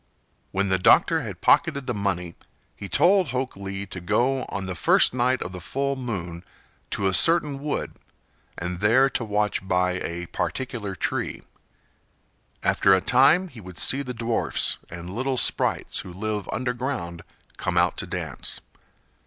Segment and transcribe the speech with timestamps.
[0.51, 2.33] When the doctor had pocketed the money
[2.75, 6.43] he told Hok Lee to go on the first night of the full moon
[6.89, 7.99] to a certain wood
[8.57, 11.43] and there to watch by a particular tree.
[12.63, 17.23] After a time he would see the dwarfs and little sprites who live underground
[17.57, 18.59] come out to dance.